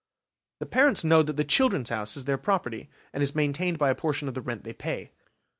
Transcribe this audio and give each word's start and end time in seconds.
The 0.59 0.65
parents 0.65 1.03
know 1.03 1.21
that 1.21 1.37
the 1.37 1.43
"Children's 1.43 1.89
House" 1.91 2.17
is 2.17 2.25
their 2.25 2.39
property, 2.39 2.89
and 3.13 3.21
is 3.21 3.35
maintained 3.35 3.77
by 3.77 3.91
a 3.91 3.95
portion 3.95 4.27
of 4.27 4.33
the 4.33 4.41
rent 4.41 4.63
they 4.63 4.73
pay. 4.73 5.11